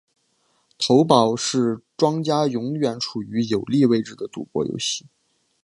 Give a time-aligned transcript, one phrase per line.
[0.79, 5.05] 骰宝是庄家永远处于有利位置的赌博游戏。